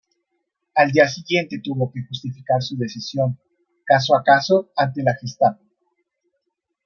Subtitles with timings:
[0.73, 3.37] Al día siguiente tuvo que justificar su decisión,
[3.85, 5.63] caso a caso, ante la Gestapo.